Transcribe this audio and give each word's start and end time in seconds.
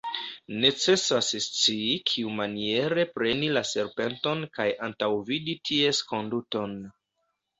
Necesas 0.61 1.27
scii 1.47 1.89
kiumaniere 2.11 3.05
preni 3.17 3.51
la 3.57 3.63
serpenton 3.73 4.41
kaj 4.57 4.67
antaŭvidi 4.89 5.57
ties 5.71 6.03
konduton. 6.13 6.77